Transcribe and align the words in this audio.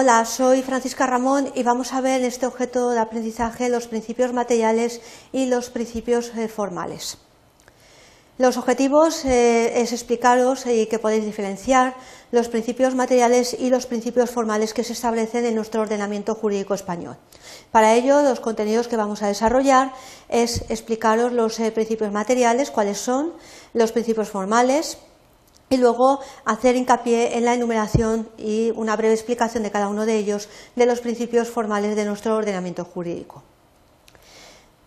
Hola, 0.00 0.24
soy 0.26 0.62
Francisca 0.62 1.08
Ramón 1.08 1.50
y 1.56 1.64
vamos 1.64 1.92
a 1.92 2.00
ver 2.00 2.20
en 2.20 2.26
este 2.26 2.46
objeto 2.46 2.90
de 2.90 3.00
aprendizaje 3.00 3.68
los 3.68 3.88
principios 3.88 4.32
materiales 4.32 5.00
y 5.32 5.46
los 5.46 5.70
principios 5.70 6.30
eh, 6.36 6.46
formales. 6.46 7.18
Los 8.38 8.56
objetivos 8.58 9.24
eh, 9.24 9.80
es 9.80 9.90
explicaros 9.90 10.66
y 10.66 10.86
que 10.86 11.00
podéis 11.00 11.24
diferenciar 11.24 11.96
los 12.30 12.46
principios 12.46 12.94
materiales 12.94 13.56
y 13.58 13.70
los 13.70 13.86
principios 13.86 14.30
formales 14.30 14.72
que 14.72 14.84
se 14.84 14.92
establecen 14.92 15.44
en 15.44 15.56
nuestro 15.56 15.80
ordenamiento 15.80 16.36
jurídico 16.36 16.74
español. 16.74 17.16
Para 17.72 17.94
ello, 17.96 18.22
los 18.22 18.38
contenidos 18.38 18.86
que 18.86 18.96
vamos 18.96 19.24
a 19.24 19.26
desarrollar 19.26 19.92
es 20.28 20.62
explicaros 20.70 21.32
los 21.32 21.58
eh, 21.58 21.72
principios 21.72 22.12
materiales, 22.12 22.70
cuáles 22.70 22.98
son, 22.98 23.32
los 23.74 23.90
principios 23.90 24.28
formales, 24.28 24.98
y 25.70 25.76
luego 25.76 26.20
hacer 26.44 26.76
hincapié 26.76 27.36
en 27.36 27.44
la 27.44 27.54
enumeración 27.54 28.28
y 28.38 28.72
una 28.76 28.96
breve 28.96 29.14
explicación 29.14 29.62
de 29.62 29.70
cada 29.70 29.88
uno 29.88 30.06
de 30.06 30.16
ellos 30.16 30.48
de 30.76 30.86
los 30.86 31.00
principios 31.00 31.48
formales 31.48 31.96
de 31.96 32.04
nuestro 32.04 32.36
ordenamiento 32.36 32.84
jurídico. 32.84 33.42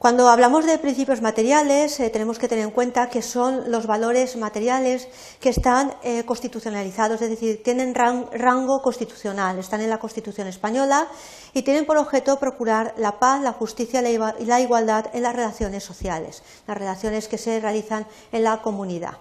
Cuando 0.01 0.29
hablamos 0.29 0.65
de 0.65 0.79
principios 0.79 1.21
materiales, 1.21 1.99
eh, 1.99 2.09
tenemos 2.09 2.39
que 2.39 2.47
tener 2.47 2.63
en 2.63 2.71
cuenta 2.71 3.11
que 3.11 3.21
son 3.21 3.69
los 3.69 3.85
valores 3.85 4.35
materiales 4.35 5.07
que 5.39 5.49
están 5.49 5.93
eh, 6.01 6.25
constitucionalizados, 6.25 7.21
es 7.21 7.29
decir, 7.29 7.61
tienen 7.61 7.93
rango 7.93 8.81
constitucional, 8.81 9.59
están 9.59 9.79
en 9.81 9.91
la 9.91 9.99
Constitución 9.99 10.47
española 10.47 11.07
y 11.53 11.61
tienen 11.61 11.85
por 11.85 11.97
objeto 11.97 12.39
procurar 12.39 12.95
la 12.97 13.19
paz, 13.19 13.43
la 13.43 13.53
justicia 13.53 14.01
y 14.01 14.45
la 14.45 14.59
igualdad 14.59 15.05
en 15.13 15.21
las 15.21 15.35
relaciones 15.35 15.83
sociales, 15.83 16.41
las 16.65 16.77
relaciones 16.79 17.27
que 17.27 17.37
se 17.37 17.59
realizan 17.59 18.07
en 18.31 18.43
la 18.43 18.63
comunidad. 18.63 19.19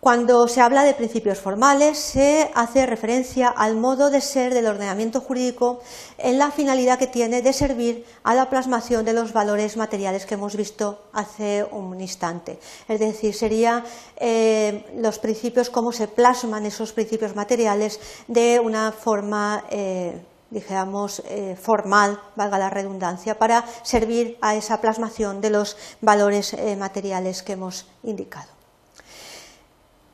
Cuando 0.00 0.46
se 0.46 0.60
habla 0.60 0.84
de 0.84 0.94
principios 0.94 1.38
formales, 1.38 1.98
se 1.98 2.50
hace 2.54 2.86
referencia 2.86 3.48
al 3.48 3.76
modo 3.76 4.10
de 4.10 4.20
ser 4.20 4.54
del 4.54 4.66
ordenamiento 4.66 5.20
jurídico 5.20 5.80
en 6.18 6.38
la 6.38 6.52
finalidad 6.52 6.98
que 6.98 7.08
tiene 7.08 7.42
de 7.42 7.52
servir 7.52 8.04
a 8.22 8.34
la 8.34 8.48
plasmación 8.48 9.04
de 9.04 9.14
los 9.14 9.32
valores 9.32 9.76
materiales 9.76 10.24
que 10.24 10.34
hemos 10.34 10.54
visto 10.54 11.02
hace 11.12 11.66
un 11.72 12.00
instante. 12.00 12.60
Es 12.86 13.00
decir, 13.00 13.34
serían 13.34 13.82
eh, 14.18 14.84
los 14.96 15.18
principios, 15.18 15.70
cómo 15.70 15.90
se 15.90 16.06
plasman 16.06 16.66
esos 16.66 16.92
principios 16.92 17.34
materiales 17.34 17.98
de 18.28 18.60
una 18.60 18.92
forma. 18.92 19.64
Eh, 19.70 20.20
digamos, 20.48 21.22
eh, 21.26 21.56
formal, 21.60 22.20
valga 22.36 22.56
la 22.56 22.70
redundancia, 22.70 23.36
para 23.36 23.64
servir 23.82 24.38
a 24.40 24.54
esa 24.54 24.80
plasmación 24.80 25.40
de 25.40 25.50
los 25.50 25.76
valores 26.00 26.56
materiales 26.78 27.42
que 27.42 27.54
hemos 27.54 27.86
indicado. 28.04 28.55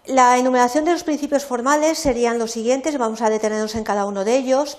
La 0.07 0.37
enumeración 0.37 0.85
de 0.85 0.91
los 0.91 1.05
principios 1.05 1.45
formales 1.45 1.97
serían 1.97 2.41
los 2.41 2.51
siguientes, 2.51 2.99
vamos 2.99 3.23
a 3.23 3.31
detenernos 3.31 3.77
en 3.77 3.85
cada 3.85 4.05
uno 4.05 4.25
de 4.25 4.37
ellos. 4.37 4.77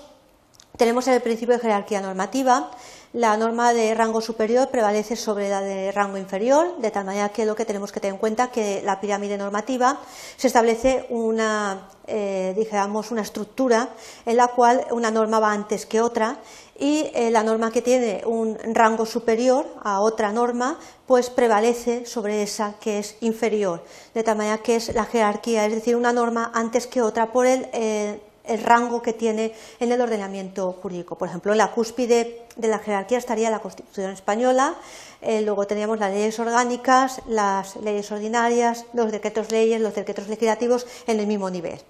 Tenemos 0.76 1.06
el 1.06 1.20
principio 1.20 1.54
de 1.54 1.60
jerarquía 1.60 2.00
normativa. 2.00 2.68
La 3.12 3.36
norma 3.36 3.72
de 3.72 3.94
rango 3.94 4.20
superior 4.20 4.70
prevalece 4.70 5.14
sobre 5.14 5.48
la 5.48 5.60
de 5.60 5.92
rango 5.92 6.18
inferior, 6.18 6.78
de 6.78 6.90
tal 6.90 7.04
manera 7.04 7.28
que 7.28 7.46
lo 7.46 7.54
que 7.54 7.64
tenemos 7.64 7.92
que 7.92 8.00
tener 8.00 8.14
en 8.14 8.18
cuenta 8.18 8.46
es 8.46 8.50
que 8.50 8.82
la 8.82 9.00
pirámide 9.00 9.38
normativa 9.38 10.00
se 10.36 10.48
establece 10.48 11.06
una, 11.10 11.90
eh, 12.08 12.54
digamos, 12.56 13.12
una 13.12 13.22
estructura 13.22 13.90
en 14.26 14.36
la 14.36 14.48
cual 14.48 14.84
una 14.90 15.12
norma 15.12 15.38
va 15.38 15.52
antes 15.52 15.86
que 15.86 16.00
otra 16.00 16.38
y 16.76 17.08
eh, 17.14 17.30
la 17.30 17.44
norma 17.44 17.70
que 17.70 17.80
tiene 17.80 18.22
un 18.26 18.58
rango 18.74 19.06
superior 19.06 19.64
a 19.84 20.00
otra 20.00 20.32
norma 20.32 20.80
pues 21.06 21.30
prevalece 21.30 22.04
sobre 22.04 22.42
esa 22.42 22.74
que 22.80 22.98
es 22.98 23.16
inferior, 23.20 23.84
de 24.12 24.24
tal 24.24 24.38
manera 24.38 24.58
que 24.58 24.74
es 24.74 24.92
la 24.92 25.04
jerarquía, 25.04 25.66
es 25.66 25.72
decir, 25.72 25.94
una 25.94 26.12
norma 26.12 26.50
antes 26.52 26.88
que 26.88 27.00
otra 27.00 27.30
por 27.30 27.46
el, 27.46 27.68
eh, 27.72 28.18
rango 28.62 29.02
que 29.02 29.12
tiene 29.12 29.54
en 29.80 29.92
el 29.92 30.00
ordenamiento 30.00 30.72
jurídico. 30.72 31.16
Por 31.16 31.28
ejemplo, 31.28 31.52
en 31.52 31.58
la 31.58 31.72
cúspide 31.72 32.42
de 32.56 32.68
la 32.68 32.78
jerarquía 32.78 33.18
estaría 33.18 33.50
la 33.50 33.60
Constitución 33.60 34.10
española, 34.10 34.74
eh, 35.22 35.42
luego 35.42 35.66
tendríamos 35.66 35.98
las 35.98 36.12
leyes 36.12 36.38
orgánicas, 36.38 37.22
las 37.26 37.76
leyes 37.76 38.10
ordinarias, 38.12 38.86
los 38.92 39.10
decretos 39.10 39.50
leyes, 39.50 39.80
los 39.80 39.94
decretos 39.94 40.28
legislativos 40.28 40.86
en 41.06 41.20
el 41.20 41.26
mismo 41.26 41.50
nivel. 41.50 41.80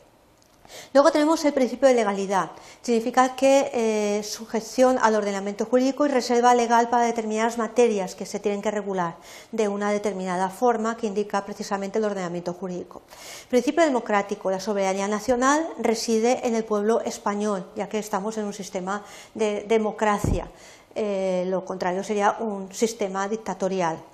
Luego 0.92 1.10
tenemos 1.12 1.44
el 1.44 1.52
principio 1.52 1.88
de 1.88 1.94
legalidad. 1.94 2.50
Significa 2.82 3.36
que 3.36 3.70
eh, 3.72 4.22
sujeción 4.22 4.98
al 5.00 5.14
ordenamiento 5.14 5.66
jurídico 5.66 6.06
y 6.06 6.08
reserva 6.08 6.54
legal 6.54 6.88
para 6.88 7.04
determinadas 7.04 7.58
materias 7.58 8.14
que 8.14 8.26
se 8.26 8.40
tienen 8.40 8.62
que 8.62 8.70
regular 8.70 9.16
de 9.52 9.68
una 9.68 9.90
determinada 9.90 10.48
forma 10.50 10.96
que 10.96 11.06
indica 11.06 11.44
precisamente 11.44 11.98
el 11.98 12.04
ordenamiento 12.04 12.52
jurídico. 12.52 13.02
Principio 13.48 13.84
democrático. 13.84 14.50
La 14.50 14.60
soberanía 14.60 15.08
nacional 15.08 15.66
reside 15.78 16.46
en 16.46 16.54
el 16.54 16.64
pueblo 16.64 17.00
español, 17.00 17.66
ya 17.76 17.88
que 17.88 17.98
estamos 17.98 18.38
en 18.38 18.44
un 18.44 18.52
sistema 18.52 19.04
de 19.34 19.64
democracia. 19.68 20.48
Eh, 20.94 21.44
lo 21.48 21.64
contrario 21.64 22.04
sería 22.04 22.36
un 22.38 22.72
sistema 22.72 23.28
dictatorial. 23.28 24.13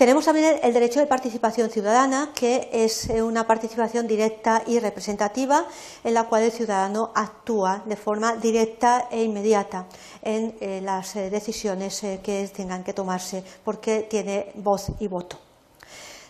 Tenemos 0.00 0.24
también 0.24 0.58
el 0.62 0.72
derecho 0.72 0.98
de 0.98 1.06
participación 1.06 1.68
ciudadana, 1.68 2.30
que 2.34 2.70
es 2.72 3.10
eh, 3.10 3.22
una 3.22 3.46
participación 3.46 4.06
directa 4.06 4.62
y 4.66 4.78
representativa 4.78 5.66
en 6.02 6.14
la 6.14 6.24
cual 6.24 6.44
el 6.44 6.52
ciudadano 6.52 7.10
actúa 7.14 7.82
de 7.84 7.96
forma 7.96 8.34
directa 8.36 9.08
e 9.10 9.22
inmediata 9.22 9.84
en 10.22 10.56
eh, 10.62 10.80
las 10.82 11.16
eh, 11.16 11.28
decisiones 11.28 12.00
que 12.00 12.48
tengan 12.48 12.82
que 12.82 12.94
tomarse 12.94 13.44
porque 13.62 14.06
tiene 14.08 14.52
voz 14.54 14.86
y 15.00 15.06
voto. 15.06 15.38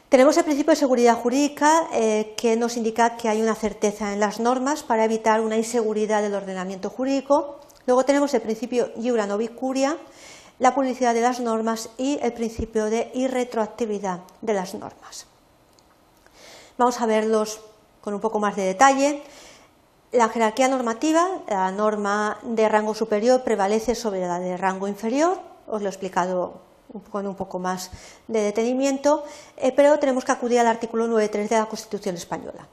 Tenemos 0.08 0.36
el 0.36 0.42
principio 0.42 0.72
de 0.72 0.76
seguridad 0.76 1.14
jurídica 1.14 1.86
que 2.36 2.56
nos 2.58 2.76
indica 2.76 3.16
que 3.16 3.28
hay 3.28 3.40
una 3.40 3.54
certeza 3.54 4.12
en 4.12 4.18
las 4.18 4.40
normas 4.40 4.82
para 4.82 5.04
evitar 5.04 5.40
una 5.40 5.56
inseguridad 5.56 6.22
del 6.22 6.34
ordenamiento 6.34 6.90
jurídico. 6.90 7.60
Luego 7.86 8.04
tenemos 8.04 8.34
el 8.34 8.40
principio 8.40 8.90
iura 8.96 9.26
novicuria, 9.26 9.96
la 10.60 10.74
publicidad 10.74 11.14
de 11.14 11.22
las 11.22 11.40
normas 11.40 11.88
y 11.98 12.18
el 12.22 12.32
principio 12.32 12.84
de 12.84 13.10
irretroactividad 13.14 14.20
de 14.42 14.54
las 14.54 14.74
normas. 14.74 15.26
Vamos 16.78 17.00
a 17.00 17.06
verlos 17.06 17.60
con 18.00 18.14
un 18.14 18.20
poco 18.20 18.38
más 18.38 18.56
de 18.56 18.62
detalle. 18.62 19.22
La 20.12 20.28
jerarquía 20.28 20.68
normativa, 20.68 21.26
la 21.48 21.70
norma 21.72 22.38
de 22.42 22.68
rango 22.68 22.94
superior 22.94 23.42
prevalece 23.42 23.94
sobre 23.94 24.20
la 24.20 24.38
de 24.38 24.56
rango 24.56 24.86
inferior, 24.86 25.40
os 25.66 25.80
lo 25.80 25.88
he 25.88 25.90
explicado 25.90 26.60
con 27.10 27.26
un 27.26 27.36
poco 27.36 27.58
más 27.58 27.90
de 28.28 28.42
detenimiento, 28.42 29.24
eh, 29.56 29.72
pero 29.72 29.98
tenemos 29.98 30.24
que 30.24 30.32
acudir 30.32 30.58
al 30.60 30.66
artículo 30.66 31.06
9.3 31.06 31.48
de 31.48 31.56
la 31.56 31.66
Constitución 31.66 32.16
española. 32.16 32.66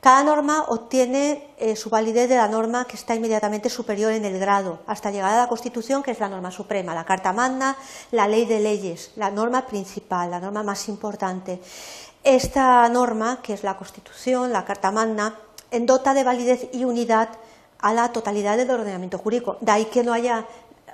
Cada 0.00 0.22
norma 0.22 0.64
obtiene 0.68 1.48
eh, 1.58 1.74
su 1.74 1.90
validez 1.90 2.28
de 2.28 2.36
la 2.36 2.48
norma 2.48 2.84
que 2.86 2.96
está 2.96 3.14
inmediatamente 3.14 3.68
superior 3.68 4.12
en 4.12 4.24
el 4.24 4.38
grado, 4.38 4.80
hasta 4.86 5.10
llegar 5.10 5.32
a 5.32 5.42
la 5.42 5.48
Constitución, 5.48 6.02
que 6.02 6.12
es 6.12 6.20
la 6.20 6.28
norma 6.28 6.50
suprema, 6.50 6.94
la 6.94 7.04
Carta 7.04 7.32
Magna, 7.32 7.76
la 8.12 8.28
ley 8.28 8.44
de 8.44 8.60
leyes, 8.60 9.12
la 9.16 9.30
norma 9.30 9.66
principal, 9.66 10.30
la 10.30 10.40
norma 10.40 10.62
más 10.62 10.88
importante. 10.88 11.60
Esta 12.22 12.88
norma, 12.88 13.40
que 13.42 13.54
es 13.54 13.62
la 13.62 13.76
Constitución, 13.76 14.52
la 14.52 14.64
Carta 14.64 14.90
Magna, 14.90 15.34
endota 15.70 16.14
de 16.14 16.24
validez 16.24 16.68
y 16.72 16.84
unidad 16.84 17.28
a 17.78 17.92
la 17.92 18.12
totalidad 18.12 18.56
del 18.56 18.70
ordenamiento 18.70 19.18
jurídico. 19.18 19.56
De 19.60 19.72
ahí 19.72 19.84
que 19.86 20.02
no 20.02 20.12
haya 20.12 20.46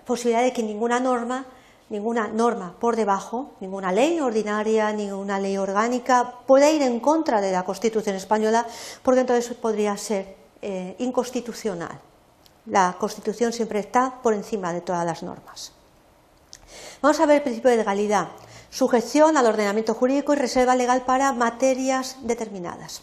posibilidad 0.04 0.42
de 0.42 0.52
que 0.52 0.62
ninguna 0.62 1.00
norma 1.00 1.46
ninguna 1.92 2.26
norma 2.26 2.74
por 2.80 2.96
debajo, 2.96 3.52
ninguna 3.60 3.92
ley 3.92 4.18
ordinaria, 4.18 4.90
ninguna 4.92 5.38
ley 5.38 5.58
orgánica 5.58 6.38
pueda 6.46 6.70
ir 6.70 6.80
en 6.80 6.98
contra 7.00 7.42
de 7.42 7.52
la 7.52 7.64
Constitución 7.64 8.16
española, 8.16 8.66
porque 9.02 9.20
entonces 9.20 9.54
podría 9.54 9.96
ser 9.98 10.34
eh, 10.62 10.96
inconstitucional. 10.98 12.00
La 12.66 12.96
Constitución 12.98 13.52
siempre 13.52 13.78
está 13.78 14.22
por 14.22 14.32
encima 14.32 14.72
de 14.72 14.80
todas 14.80 15.04
las 15.04 15.22
normas. 15.22 15.72
Vamos 17.02 17.20
a 17.20 17.26
ver 17.26 17.36
el 17.36 17.42
principio 17.42 17.70
de 17.70 17.76
legalidad. 17.76 18.28
Sujeción 18.70 19.36
al 19.36 19.46
ordenamiento 19.46 19.92
jurídico 19.92 20.32
y 20.32 20.36
reserva 20.36 20.74
legal 20.74 21.02
para 21.04 21.32
materias 21.32 22.16
determinadas. 22.22 23.02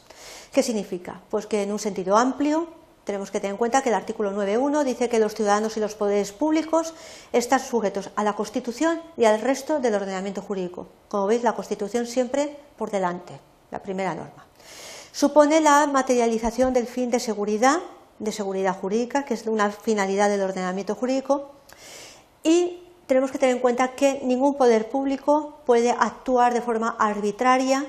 ¿Qué 0.52 0.64
significa? 0.64 1.22
Pues 1.30 1.46
que 1.46 1.62
en 1.62 1.72
un 1.72 1.78
sentido 1.78 2.18
amplio 2.18 2.79
tenemos 3.10 3.32
que 3.32 3.40
tener 3.40 3.54
en 3.54 3.58
cuenta 3.58 3.82
que 3.82 3.90
el 3.90 3.96
artículo 3.96 4.32
9.1 4.32 4.84
dice 4.84 5.10
que 5.10 5.18
los 5.18 5.34
ciudadanos 5.34 5.76
y 5.76 5.80
los 5.80 5.96
poderes 5.96 6.32
públicos 6.32 6.94
están 7.34 7.60
sujetos 7.60 8.12
a 8.16 8.24
la 8.24 8.34
Constitución 8.34 9.02
y 9.18 9.26
al 9.26 9.42
resto 9.42 9.80
del 9.80 9.96
ordenamiento 9.96 10.44
jurídico. 10.44 10.86
Como 11.08 11.26
veis, 11.26 11.42
la 11.42 11.54
Constitución 11.54 12.06
siempre 12.06 12.56
por 12.78 12.92
delante, 12.92 13.40
la 13.72 13.82
primera 13.82 14.14
norma. 14.14 14.46
Supone 15.12 15.60
la 15.60 15.88
materialización 15.88 16.72
del 16.72 16.86
fin 16.86 17.10
de 17.10 17.20
seguridad, 17.20 17.80
de 18.20 18.32
seguridad 18.32 18.78
jurídica, 18.78 19.26
que 19.26 19.34
es 19.34 19.48
una 19.48 19.72
finalidad 19.72 20.30
del 20.30 20.44
ordenamiento 20.44 20.94
jurídico, 20.94 21.50
y 22.44 22.84
tenemos 23.08 23.32
que 23.32 23.40
tener 23.40 23.56
en 23.56 23.62
cuenta 23.64 23.96
que 23.96 24.22
ningún 24.24 24.54
poder 24.54 24.88
público 24.88 25.58
puede 25.66 25.90
actuar 25.90 26.54
de 26.54 26.62
forma 26.62 26.96
arbitraria 27.00 27.88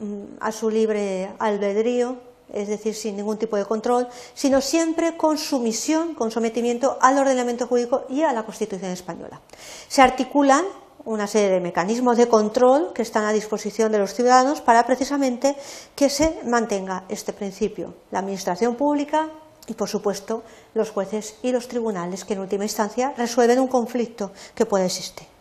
mm, 0.00 0.38
a 0.38 0.52
su 0.52 0.70
libre 0.70 1.32
albedrío 1.40 2.30
es 2.52 2.68
decir, 2.68 2.94
sin 2.94 3.16
ningún 3.16 3.38
tipo 3.38 3.56
de 3.56 3.64
control, 3.64 4.08
sino 4.34 4.60
siempre 4.60 5.16
con 5.16 5.38
sumisión, 5.38 6.14
con 6.14 6.30
sometimiento 6.30 6.98
al 7.00 7.18
ordenamiento 7.18 7.66
jurídico 7.66 8.04
y 8.08 8.22
a 8.22 8.32
la 8.32 8.44
Constitución 8.44 8.90
española. 8.90 9.40
Se 9.88 10.02
articulan 10.02 10.64
una 11.04 11.26
serie 11.26 11.50
de 11.50 11.60
mecanismos 11.60 12.16
de 12.16 12.28
control 12.28 12.92
que 12.92 13.02
están 13.02 13.24
a 13.24 13.32
disposición 13.32 13.90
de 13.90 13.98
los 13.98 14.14
ciudadanos 14.14 14.60
para 14.60 14.86
precisamente 14.86 15.56
que 15.96 16.08
se 16.08 16.40
mantenga 16.44 17.04
este 17.08 17.32
principio. 17.32 17.94
La 18.10 18.20
administración 18.20 18.76
pública 18.76 19.28
y, 19.66 19.74
por 19.74 19.88
supuesto, 19.88 20.42
los 20.74 20.90
jueces 20.90 21.36
y 21.42 21.52
los 21.52 21.68
tribunales, 21.68 22.24
que 22.24 22.34
en 22.34 22.40
última 22.40 22.64
instancia 22.64 23.14
resuelven 23.16 23.60
un 23.60 23.68
conflicto 23.68 24.32
que 24.54 24.66
puede 24.66 24.86
existir. 24.86 25.31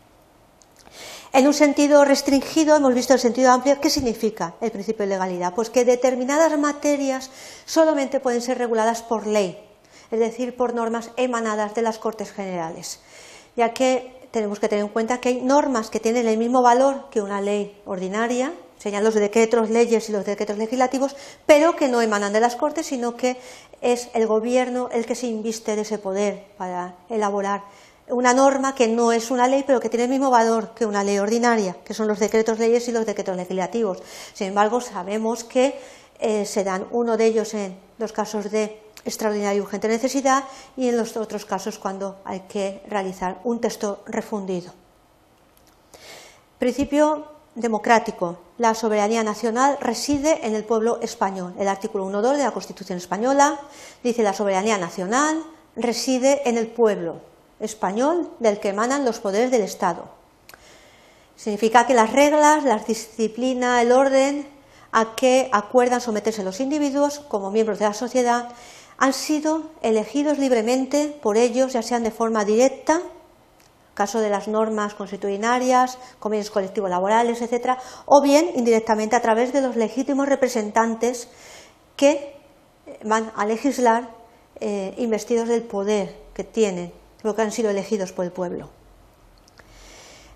En 1.34 1.48
un 1.48 1.54
sentido 1.54 2.04
restringido, 2.04 2.76
hemos 2.76 2.94
visto 2.94 3.14
el 3.14 3.20
sentido 3.20 3.52
amplio. 3.52 3.80
¿Qué 3.80 3.90
significa 3.90 4.56
el 4.60 4.70
principio 4.70 5.06
de 5.06 5.12
legalidad? 5.12 5.54
Pues 5.56 5.70
que 5.70 5.86
determinadas 5.86 6.60
materias 6.60 7.30
solamente 7.66 8.20
pueden 8.20 8.42
ser 8.42 8.58
reguladas 8.58 9.02
por 9.02 9.26
ley, 9.26 9.58
es 10.12 10.20
decir, 10.20 10.58
por 10.58 10.74
normas 10.74 11.12
emanadas 11.16 11.74
de 11.74 11.84
las 11.84 12.00
Cortes 12.00 12.34
Generales, 12.34 13.00
ya 13.56 13.74
que 13.74 14.28
tenemos 14.32 14.60
que 14.60 14.68
tener 14.68 14.84
en 14.84 14.92
cuenta 14.92 15.22
que 15.22 15.30
hay 15.30 15.42
normas 15.42 15.90
que 15.90 16.02
tienen 16.02 16.28
el 16.28 16.38
mismo 16.38 16.62
valor 16.62 17.10
que 17.10 17.22
una 17.22 17.40
ley 17.40 17.82
ordinaria, 17.86 18.52
serían 18.78 19.06
los 19.06 19.14
decretos 19.14 19.70
leyes 19.70 20.10
y 20.10 20.12
los 20.12 20.26
decretos 20.26 20.58
legislativos, 20.58 21.16
pero 21.46 21.78
que 21.78 21.88
no 21.88 22.02
emanan 22.02 22.34
de 22.34 22.42
las 22.42 22.58
Cortes, 22.58 22.88
sino 22.88 23.16
que 23.16 23.38
es 23.80 24.10
el 24.14 24.28
Gobierno 24.28 24.90
el 24.92 25.06
que 25.06 25.16
se 25.16 25.28
inviste 25.28 25.78
de 25.78 25.84
ese 25.84 25.98
poder 25.98 26.48
para 26.58 26.96
elaborar 27.10 27.64
una 28.12 28.34
norma 28.34 28.76
que 28.76 28.88
no 28.88 29.12
es 29.12 29.32
una 29.32 29.48
ley, 29.48 29.64
pero 29.66 29.80
que 29.80 29.90
tiene 29.90 30.04
el 30.04 30.10
mismo 30.10 30.30
valor 30.30 30.74
que 30.76 30.86
una 30.86 31.04
ley 31.04 31.18
ordinaria, 31.18 31.78
que 31.84 31.94
son 31.94 32.08
los 32.08 32.20
decretos 32.20 32.60
leyes 32.60 32.88
y 32.88 32.92
los 32.92 33.06
decretos 33.06 33.36
legislativos. 33.36 34.00
Sin 34.34 34.48
embargo, 34.48 34.82
sabemos 34.82 35.44
que 35.44 35.80
eh, 36.20 36.46
se 36.46 36.64
dan 36.64 36.86
uno 36.92 37.18
de 37.18 37.26
ellos 37.26 37.54
en 37.54 37.78
los 37.98 38.12
casos 38.12 38.52
de 38.52 38.82
extraordinaria 39.06 39.58
y 39.58 39.62
urgente 39.62 39.88
necesidad 39.88 40.44
y 40.78 40.90
en 40.90 40.98
los 40.98 41.18
otros 41.18 41.46
casos 41.46 41.80
cuando 41.80 42.20
hay 42.26 42.42
que 42.42 42.84
realizar 42.88 43.40
un 43.44 43.60
texto 43.60 44.04
refundido. 44.06 44.74
Principio 46.60 47.26
democrático. 47.56 48.40
La 48.58 48.76
soberanía 48.76 49.24
nacional 49.24 49.78
reside 49.82 50.46
en 50.46 50.54
el 50.54 50.64
pueblo 50.64 51.00
español. 51.02 51.56
El 51.58 51.68
artículo 51.68 52.06
1.2 52.06 52.38
de 52.38 52.44
la 52.44 52.52
Constitución 52.52 52.98
española 52.98 53.60
dice 54.04 54.22
la 54.22 54.34
soberanía 54.34 54.78
nacional 54.78 55.44
reside 55.76 56.48
en 56.48 56.58
el 56.58 56.68
pueblo 56.68 57.31
español 57.62 58.30
del 58.40 58.60
que 58.60 58.70
emanan 58.70 59.06
los 59.06 59.20
poderes 59.20 59.52
del 59.52 59.62
Estado. 59.62 60.10
Significa 61.36 61.88
que 61.88 61.94
las 61.94 62.12
reglas, 62.12 62.64
la 62.64 62.78
disciplina, 62.78 63.82
el 63.82 63.92
orden 63.92 64.48
a 64.92 65.16
que 65.16 65.50
acuerdan 65.52 66.02
someterse 66.02 66.44
los 66.44 66.60
individuos 66.60 67.20
como 67.20 67.50
miembros 67.50 67.80
de 67.80 67.86
la 67.86 67.94
sociedad 67.94 68.50
han 68.98 69.14
sido 69.14 69.64
elegidos 69.82 70.38
libremente 70.38 71.08
por 71.24 71.38
ellos, 71.38 71.74
ya 71.74 71.82
sean 71.82 72.04
de 72.04 72.12
forma 72.12 72.46
directa, 72.46 73.02
caso 73.96 74.20
de 74.20 74.30
las 74.30 74.48
normas 74.48 74.94
constitucionarias, 74.94 75.98
convenios 76.20 76.52
colectivos 76.52 76.90
laborales, 76.90 77.42
etcétera, 77.42 77.80
o 78.06 78.22
bien 78.22 78.52
indirectamente 78.56 79.16
a 79.16 79.22
través 79.22 79.54
de 79.54 79.62
los 79.62 79.76
legítimos 79.76 80.28
representantes 80.28 81.30
que 81.96 82.36
van 83.04 83.32
a 83.36 83.46
legislar 83.46 84.10
eh, 84.60 84.94
investidos 84.98 85.48
del 85.48 85.64
poder 85.64 86.16
que 86.34 86.44
tienen, 86.44 86.94
lo 87.24 87.36
que 87.36 87.42
han 87.42 87.52
sido 87.52 87.70
elegidos 87.70 88.12
por 88.12 88.26
el 88.26 88.32
pueblo. 88.32 88.70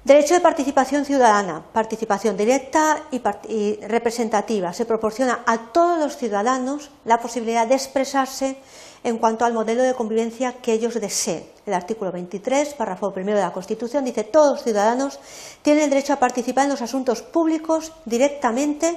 Derecho 0.06 0.36
de 0.36 0.40
participación 0.40 1.04
ciudadana, 1.04 1.66
participación 1.74 2.38
directa 2.38 3.08
y, 3.50 3.80
representativa. 3.88 4.72
Se 4.72 4.86
proporciona 4.86 5.42
a 5.48 5.72
todos 5.74 5.98
los 5.98 6.16
ciudadanos 6.16 6.92
la 7.06 7.18
posibilidad 7.18 7.66
de 7.66 7.74
expresarse 7.74 8.58
en 9.04 9.18
cuanto 9.18 9.46
al 9.46 9.54
modelo 9.54 9.82
de 9.82 9.96
convivencia 9.96 10.62
que 10.62 10.74
ellos 10.74 10.94
deseen. 10.94 11.48
El 11.66 11.74
artículo 11.74 12.12
23, 12.12 12.76
párrafo 12.76 13.12
primero 13.12 13.40
de 13.40 13.46
la 13.46 13.52
Constitución, 13.52 14.06
dice 14.06 14.24
todos 14.24 14.52
los 14.58 14.64
ciudadanos 14.64 15.20
tienen 15.64 15.86
el 15.86 15.90
derecho 15.90 16.14
a 16.14 16.20
participar 16.20 16.66
en 16.66 16.72
los 16.72 16.84
asuntos 16.84 17.24
públicos 17.24 17.92
directamente 18.06 18.96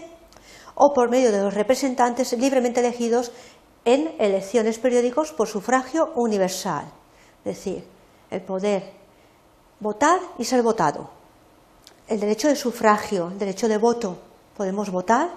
o 0.75 0.93
por 0.93 1.08
medio 1.08 1.32
de 1.32 1.41
los 1.41 1.55
representantes 1.55 2.34
libremente 2.34 2.81
elegidos 2.81 3.32
en 3.87 4.14
elecciones 4.19 4.79
periódicos 4.79 5.32
por 5.32 5.49
sufragio 5.49 6.12
universal. 6.17 6.93
Es 7.49 7.56
decir, 7.56 7.85
el 8.31 8.43
poder 8.43 8.93
votar 9.81 10.21
y 10.37 10.45
ser 10.45 10.62
votado. 10.62 11.09
El 12.06 12.21
derecho 12.21 12.49
de 12.49 12.56
sufragio, 12.56 13.29
el 13.29 13.39
derecho 13.39 13.69
de 13.69 13.79
voto. 13.79 14.19
Podemos 14.55 14.91
votar 14.91 15.31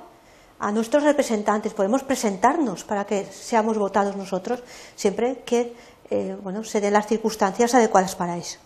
a 0.60 0.72
nuestros 0.72 1.04
representantes, 1.04 1.74
podemos 1.74 2.04
presentarnos 2.04 2.84
para 2.84 3.06
que 3.06 3.26
seamos 3.26 3.78
votados 3.78 4.16
nosotros, 4.18 4.62
siempre 4.96 5.42
que 5.46 5.74
eh, 6.10 6.36
bueno, 6.44 6.64
se 6.66 6.82
den 6.82 6.94
las 6.94 7.08
circunstancias 7.08 7.74
adecuadas 7.74 8.16
para 8.16 8.38
eso. 8.38 8.60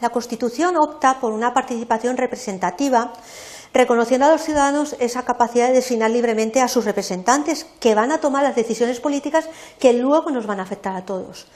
La 0.00 0.10
Constitución 0.10 0.76
opta 0.76 1.20
por 1.20 1.32
una 1.32 1.54
participación 1.54 2.16
representativa, 2.16 3.12
reconociendo 3.72 4.26
a 4.26 4.30
los 4.30 4.42
ciudadanos 4.42 4.96
esa 4.98 5.24
capacidad 5.24 5.68
de 5.68 5.74
designar 5.74 6.10
libremente 6.10 6.60
a 6.60 6.68
sus 6.68 6.84
representantes, 6.84 7.66
que 7.78 7.94
van 7.94 8.10
a 8.10 8.18
tomar 8.20 8.42
las 8.42 8.56
decisiones 8.56 8.98
políticas 8.98 9.48
que 9.78 9.92
luego 9.92 10.30
nos 10.30 10.46
van 10.46 10.60
a 10.60 10.64
afectar 10.64 10.96
a 10.96 11.04
todos. 11.04 11.46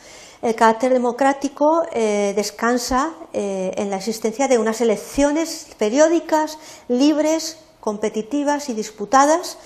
El 0.42 0.56
carácter 0.56 0.92
democrático 0.92 1.84
eh, 1.92 2.32
descansa 2.34 3.12
eh, 3.32 3.70
en 3.76 3.90
la 3.90 3.96
existencia 3.96 4.48
de 4.48 4.58
unas 4.58 4.80
elecciones 4.80 5.68
periódicas, 5.78 6.58
libres, 6.88 7.58
competitivas 7.78 8.68
y 8.68 8.74
disputadas 8.74 9.56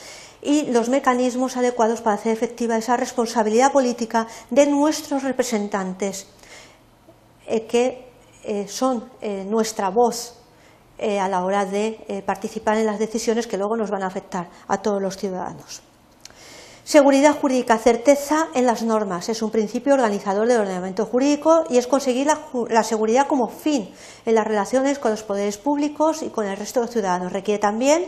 y 0.42 0.66
los 0.72 0.90
mecanismos 0.90 1.56
adecuados 1.56 2.02
para 2.02 2.16
hacer 2.16 2.32
efectiva 2.32 2.76
esa 2.76 2.98
responsabilidad 2.98 3.72
política 3.72 4.26
de 4.50 4.66
nuestros 4.66 5.22
representantes, 5.22 6.26
eh, 7.46 7.66
que 7.66 8.04
son 8.68 9.10
nuestra 9.48 9.90
voz 9.90 10.36
a 11.00 11.28
la 11.28 11.44
hora 11.44 11.64
de 11.64 12.22
participar 12.24 12.76
en 12.78 12.86
las 12.86 13.00
decisiones 13.00 13.48
que 13.48 13.56
luego 13.56 13.76
nos 13.76 13.90
van 13.90 14.04
a 14.04 14.06
afectar 14.06 14.48
a 14.68 14.80
todos 14.82 15.02
los 15.02 15.16
ciudadanos. 15.16 15.82
Seguridad 16.86 17.36
jurídica, 17.36 17.78
certeza 17.78 18.46
en 18.54 18.64
las 18.64 18.84
normas. 18.84 19.28
Es 19.28 19.42
un 19.42 19.50
principio 19.50 19.94
organizador 19.94 20.46
del 20.46 20.60
ordenamiento 20.60 21.04
jurídico 21.04 21.64
y 21.68 21.78
es 21.78 21.88
conseguir 21.88 22.28
la, 22.28 22.84
seguridad 22.84 23.26
como 23.26 23.48
fin 23.48 23.90
en 24.24 24.36
las 24.36 24.46
relaciones 24.46 25.00
con 25.00 25.10
los 25.10 25.24
poderes 25.24 25.58
públicos 25.58 26.22
y 26.22 26.28
con 26.28 26.46
el 26.46 26.56
resto 26.56 26.78
de 26.78 26.86
los 26.86 26.92
ciudadanos. 26.92 27.32
Requiere 27.32 27.58
también 27.58 28.04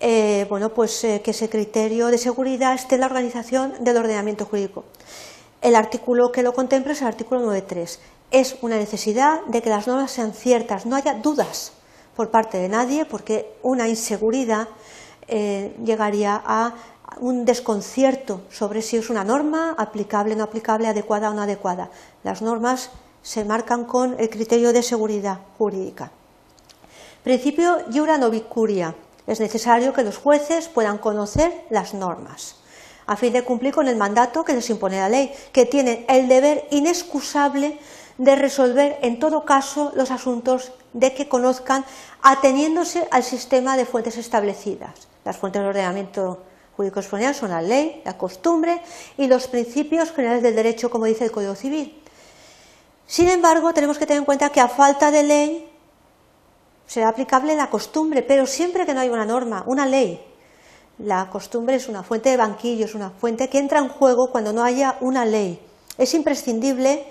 eh, 0.00 0.44
bueno, 0.50 0.74
pues, 0.74 1.02
eh, 1.04 1.22
que 1.24 1.30
ese 1.30 1.48
criterio 1.48 2.08
de 2.08 2.18
seguridad 2.18 2.74
esté 2.74 2.96
en 2.96 3.00
la 3.00 3.06
organización 3.06 3.72
del 3.80 3.96
ordenamiento 3.96 4.44
jurídico. 4.44 4.84
El 5.62 5.74
artículo 5.74 6.32
que 6.32 6.42
lo 6.42 6.52
contempla 6.52 6.92
es 6.92 7.00
el 7.00 7.08
artículo 7.08 7.40
9.3. 7.50 7.98
Es 8.30 8.58
una 8.60 8.76
necesidad 8.76 9.40
de 9.46 9.62
que 9.62 9.70
las 9.70 9.86
normas 9.86 10.10
sean 10.10 10.34
ciertas, 10.34 10.84
no 10.84 10.96
haya 10.96 11.14
dudas 11.14 11.72
por 12.14 12.30
parte 12.30 12.58
de 12.58 12.68
nadie, 12.68 13.06
porque 13.06 13.54
una 13.62 13.88
inseguridad 13.88 14.68
eh, 15.28 15.74
llegaría 15.82 16.42
a 16.44 16.74
un 17.20 17.44
desconcierto 17.44 18.42
sobre 18.50 18.82
si 18.82 18.96
es 18.96 19.10
una 19.10 19.24
norma 19.24 19.74
aplicable, 19.78 20.36
no 20.36 20.44
aplicable, 20.44 20.88
adecuada 20.88 21.30
o 21.30 21.34
no 21.34 21.42
adecuada. 21.42 21.90
Las 22.24 22.42
normas 22.42 22.90
se 23.22 23.44
marcan 23.44 23.84
con 23.84 24.18
el 24.18 24.30
criterio 24.30 24.72
de 24.72 24.82
seguridad 24.82 25.38
jurídica. 25.58 26.10
Principio 27.22 27.78
iura 27.92 28.18
novicuria. 28.18 28.94
Es 29.26 29.38
necesario 29.38 29.92
que 29.92 30.02
los 30.02 30.18
jueces 30.18 30.68
puedan 30.68 30.98
conocer 30.98 31.52
las 31.70 31.94
normas 31.94 32.56
a 33.06 33.16
fin 33.16 33.32
de 33.32 33.44
cumplir 33.44 33.74
con 33.74 33.88
el 33.88 33.96
mandato 33.96 34.44
que 34.44 34.54
les 34.54 34.70
impone 34.70 34.98
la 34.98 35.08
ley, 35.08 35.32
que 35.52 35.66
tienen 35.66 36.04
el 36.08 36.28
deber 36.28 36.66
inexcusable 36.70 37.78
de 38.18 38.36
resolver 38.36 38.98
en 39.02 39.18
todo 39.18 39.44
caso 39.44 39.92
los 39.94 40.10
asuntos 40.10 40.72
de 40.92 41.14
que 41.14 41.28
conozcan 41.28 41.84
ateniéndose 42.22 43.08
al 43.10 43.22
sistema 43.22 43.76
de 43.76 43.86
fuentes 43.86 44.16
establecidas. 44.16 45.08
Las 45.24 45.36
fuentes 45.36 45.62
de 45.62 45.68
ordenamiento 45.68 46.42
jurídicos 46.76 47.06
son 47.06 47.50
la 47.50 47.62
ley, 47.62 48.02
la 48.04 48.16
costumbre 48.16 48.80
y 49.18 49.26
los 49.26 49.46
principios 49.46 50.10
generales 50.12 50.42
del 50.42 50.56
derecho, 50.56 50.90
como 50.90 51.06
dice 51.06 51.24
el 51.24 51.32
Código 51.32 51.54
Civil. 51.54 52.02
Sin 53.06 53.28
embargo, 53.28 53.74
tenemos 53.74 53.98
que 53.98 54.06
tener 54.06 54.20
en 54.20 54.24
cuenta 54.24 54.50
que 54.50 54.60
a 54.60 54.68
falta 54.68 55.10
de 55.10 55.22
ley 55.22 55.70
será 56.86 57.08
aplicable 57.08 57.54
la 57.56 57.68
costumbre, 57.68 58.22
pero 58.22 58.46
siempre 58.46 58.86
que 58.86 58.94
no 58.94 59.00
hay 59.00 59.08
una 59.08 59.26
norma, 59.26 59.64
una 59.66 59.86
ley. 59.86 60.20
La 60.98 61.28
costumbre 61.30 61.76
es 61.76 61.88
una 61.88 62.02
fuente 62.02 62.30
de 62.30 62.36
banquillo, 62.36 62.84
es 62.84 62.94
una 62.94 63.10
fuente 63.10 63.48
que 63.48 63.58
entra 63.58 63.78
en 63.78 63.88
juego 63.88 64.30
cuando 64.30 64.52
no 64.52 64.62
haya 64.62 64.96
una 65.00 65.24
ley. 65.24 65.60
Es 65.98 66.14
imprescindible 66.14 67.04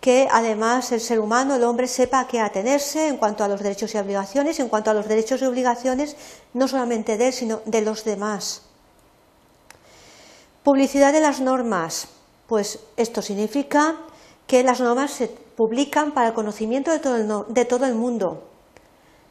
que 0.00 0.28
además 0.30 0.92
el 0.92 1.00
ser 1.00 1.18
humano, 1.18 1.56
el 1.56 1.64
hombre, 1.64 1.88
sepa 1.88 2.20
a 2.20 2.28
qué 2.28 2.40
atenerse 2.40 3.08
en 3.08 3.16
cuanto 3.16 3.42
a 3.42 3.48
los 3.48 3.60
derechos 3.60 3.94
y 3.94 3.98
obligaciones, 3.98 4.60
en 4.60 4.68
cuanto 4.68 4.90
a 4.90 4.94
los 4.94 5.08
derechos 5.08 5.42
y 5.42 5.44
obligaciones 5.44 6.16
no 6.54 6.68
solamente 6.68 7.16
de 7.16 7.28
él, 7.28 7.32
sino 7.32 7.62
de 7.64 7.80
los 7.80 8.04
demás. 8.04 8.67
Publicidad 10.68 11.14
de 11.14 11.20
las 11.20 11.40
normas. 11.40 12.08
Pues 12.46 12.80
esto 12.98 13.22
significa 13.22 13.96
que 14.46 14.62
las 14.62 14.80
normas 14.80 15.12
se 15.12 15.28
publican 15.28 16.12
para 16.12 16.28
el 16.28 16.34
conocimiento 16.34 16.90
de 16.90 16.98
todo 16.98 17.16
el, 17.16 17.54
de 17.54 17.64
todo 17.64 17.86
el 17.86 17.94
mundo. 17.94 18.46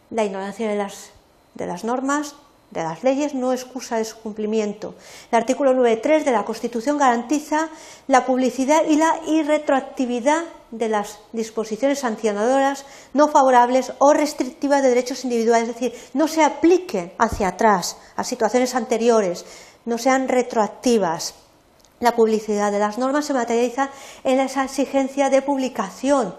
La 0.09 0.25
ignorancia 0.25 0.67
de 0.67 0.75
las, 0.75 1.11
de 1.53 1.67
las 1.67 1.83
normas 1.83 2.33
de 2.71 2.83
las 2.83 3.03
leyes 3.03 3.33
no 3.33 3.53
excusa 3.53 3.97
de 3.97 4.05
su 4.05 4.17
cumplimiento. 4.17 4.95
El 5.31 5.37
artículo 5.37 5.73
9.3 5.73 6.23
de 6.23 6.31
la 6.31 6.43
Constitución 6.43 6.97
garantiza 6.97 7.69
la 8.07 8.25
publicidad 8.25 8.83
y 8.87 8.95
la 8.95 9.19
irretroactividad 9.27 10.43
de 10.71 10.89
las 10.89 11.19
disposiciones 11.31 11.99
sancionadoras 11.99 12.85
no 13.13 13.29
favorables 13.29 13.93
o 13.99 14.11
restrictivas 14.13 14.81
de 14.81 14.89
derechos 14.89 15.23
individuales, 15.23 15.69
es 15.69 15.75
decir, 15.75 15.93
no 16.13 16.27
se 16.27 16.43
apliquen 16.43 17.13
hacia 17.17 17.49
atrás 17.49 17.97
a 18.17 18.25
situaciones 18.25 18.75
anteriores, 18.75 19.45
no 19.87 19.97
sean 19.97 20.27
retroactivas. 20.27 21.33
La 22.01 22.13
publicidad 22.13 22.73
de 22.73 22.77
las 22.79 22.97
normas 22.97 23.25
se 23.25 23.33
materializa 23.33 23.89
en 24.25 24.41
esa 24.41 24.65
exigencia 24.65 25.29
de 25.29 25.41
publicación, 25.41 26.35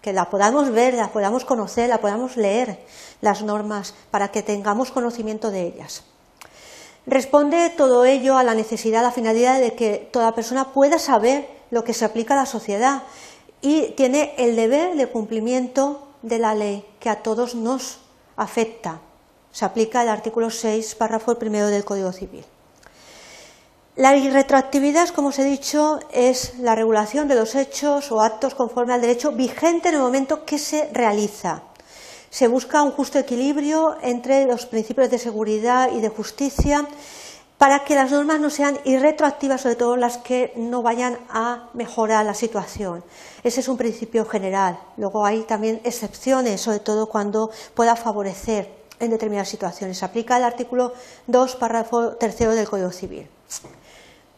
que 0.00 0.14
la 0.14 0.30
podamos 0.30 0.70
ver, 0.70 0.94
la 0.94 1.12
podamos 1.12 1.44
conocer, 1.44 1.90
la 1.90 2.00
podamos 2.00 2.38
leer, 2.38 2.80
las 3.20 3.42
normas, 3.42 3.94
para 4.10 4.28
que 4.28 4.42
tengamos 4.42 4.90
conocimiento 4.90 5.50
de 5.50 5.66
ellas. 5.66 6.04
Responde 7.06 7.68
todo 7.68 8.06
ello 8.06 8.38
a 8.38 8.44
la 8.44 8.54
necesidad, 8.54 9.00
a 9.00 9.08
la 9.08 9.12
finalidad 9.12 9.60
de 9.60 9.74
que 9.74 10.08
toda 10.10 10.34
persona 10.34 10.72
pueda 10.72 10.98
saber 10.98 11.46
lo 11.70 11.84
que 11.84 11.92
se 11.92 12.06
aplica 12.06 12.32
a 12.32 12.38
la 12.38 12.46
sociedad 12.46 13.02
y 13.60 13.88
tiene 13.90 14.34
el 14.38 14.56
deber 14.56 14.96
de 14.96 15.06
cumplimiento 15.06 16.08
de 16.22 16.38
la 16.38 16.54
ley 16.54 16.84
que 16.98 17.10
a 17.10 17.22
todos 17.22 17.54
nos 17.54 17.98
afecta. 18.36 19.00
Se 19.52 19.66
aplica 19.66 20.02
el 20.02 20.08
artículo 20.08 20.48
6, 20.48 20.94
párrafo 20.94 21.34
primero 21.38 21.66
del 21.68 21.84
Código 21.84 22.10
Civil. 22.10 22.44
La 23.96 24.16
irretroactividad, 24.16 25.10
como 25.10 25.28
os 25.28 25.38
he 25.38 25.44
dicho, 25.44 26.00
es 26.10 26.58
la 26.58 26.74
regulación 26.74 27.28
de 27.28 27.34
los 27.34 27.54
hechos 27.54 28.10
o 28.10 28.22
actos 28.22 28.54
conforme 28.54 28.94
al 28.94 29.02
derecho 29.02 29.32
vigente 29.32 29.90
en 29.90 29.96
el 29.96 30.00
momento 30.00 30.46
que 30.46 30.58
se 30.58 30.88
realiza. 30.94 31.64
Se 32.30 32.48
busca 32.48 32.82
un 32.82 32.92
justo 32.92 33.18
equilibrio 33.18 33.98
entre 34.00 34.46
los 34.46 34.64
principios 34.64 35.10
de 35.10 35.18
seguridad 35.18 35.92
y 35.92 36.00
de 36.00 36.08
justicia 36.08 36.88
para 37.58 37.84
que 37.84 37.94
las 37.94 38.10
normas 38.10 38.40
no 38.40 38.48
sean 38.48 38.78
irretroactivas, 38.84 39.60
sobre 39.60 39.76
todo 39.76 39.96
las 39.98 40.16
que 40.16 40.54
no 40.56 40.82
vayan 40.82 41.18
a 41.28 41.68
mejorar 41.74 42.24
la 42.24 42.32
situación. 42.32 43.04
Ese 43.44 43.60
es 43.60 43.68
un 43.68 43.76
principio 43.76 44.24
general. 44.24 44.80
Luego 44.96 45.26
hay 45.26 45.42
también 45.42 45.82
excepciones, 45.84 46.62
sobre 46.62 46.80
todo 46.80 47.06
cuando 47.06 47.50
pueda 47.74 47.94
favorecer 47.94 48.81
en 49.02 49.10
determinadas 49.10 49.48
situaciones. 49.48 50.02
Aplica 50.02 50.36
el 50.36 50.44
artículo 50.44 50.94
2, 51.26 51.56
párrafo 51.56 52.12
tercero 52.12 52.54
del 52.54 52.68
Código 52.68 52.92
Civil. 52.92 53.28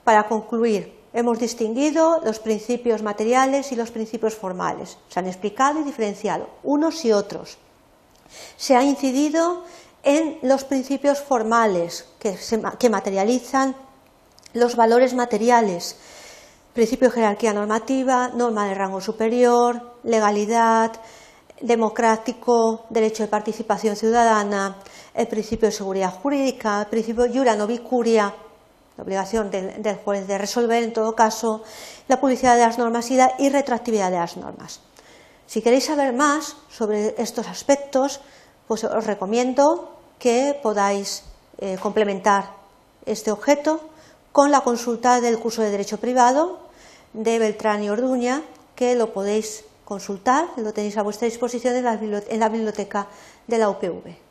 Para 0.03 0.27
concluir, 0.27 0.99
hemos 1.13 1.39
distinguido 1.39 2.21
los 2.25 2.39
principios 2.41 3.03
materiales 3.03 3.73
y 3.73 3.77
los 3.77 3.91
principios 3.91 4.35
formales. 4.35 4.99
Se 5.09 5.21
han 5.21 5.27
explicado 5.27 5.81
y 5.81 5.85
diferenciado 5.85 6.49
unos 6.63 7.05
y 7.05 7.13
otros. 7.13 7.59
Se 8.57 8.75
ha 8.75 8.83
incidido 8.83 9.65
en 10.03 10.39
los 10.43 10.65
principios 10.65 11.21
formales 11.21 12.07
que, 12.19 12.37
que 12.79 12.91
materializan 12.91 13.77
los 14.55 14.77
valores 14.77 15.15
materiales, 15.15 15.97
principio 16.73 17.09
de 17.09 17.15
jerarquía 17.15 17.53
normativa, 17.53 18.29
norma 18.29 18.67
de 18.67 18.75
rango 18.75 19.01
superior, 19.01 19.95
legalidad, 20.05 20.93
democrático, 21.61 22.87
derecho 22.91 23.23
de 23.23 23.29
participación 23.29 23.97
ciudadana, 23.97 24.77
el 25.15 25.27
principio 25.29 25.69
de 25.69 25.73
seguridad 25.73 26.13
jurídica, 26.13 26.81
el 26.81 26.87
principio 26.87 27.25
de 27.25 27.57
novicuria, 27.57 28.35
la 28.97 29.05
obligación 29.05 29.51
del, 29.51 29.97
juez 30.05 30.27
de 30.27 30.39
resolver, 30.39 30.83
en 30.83 30.93
todo 30.93 31.15
caso, 31.15 31.63
la 32.09 32.21
publicidad 32.21 32.55
de 32.57 32.63
las 32.63 32.79
normas 32.79 33.11
y 33.11 33.17
la 33.17 33.35
irretroactividad 33.39 34.11
de 34.11 34.19
las 34.19 34.37
normas. 34.37 34.81
Si 35.47 35.63
queréis 35.63 35.85
saber 35.85 36.13
más 36.13 36.57
sobre 36.71 37.15
estos 37.19 37.49
aspectos, 37.49 38.21
pues 38.67 38.85
os 38.85 39.07
recomiendo 39.07 39.93
que 40.19 40.59
podáis 40.63 41.25
eh, 41.59 41.77
complementar 41.81 42.51
este 43.05 43.31
objeto 43.31 43.81
con 44.33 44.51
la 44.51 44.63
consulta 44.63 45.21
del 45.21 45.39
curso 45.39 45.63
de 45.63 45.71
Derecho 45.71 45.99
Privado 45.99 46.65
de 47.13 47.39
Beltrán 47.39 47.83
y 47.83 47.91
Orduña, 47.91 48.43
que 48.75 48.95
lo 48.95 49.13
podéis 49.13 49.65
consultar, 49.85 50.49
lo 50.57 50.73
tenéis 50.73 50.97
a 50.97 51.03
vuestra 51.03 51.27
disposición 51.27 51.77
en 51.77 52.41
la 52.41 52.49
biblioteca 52.49 53.07
de 53.47 53.59
la 53.59 53.69
UPV. 53.69 54.24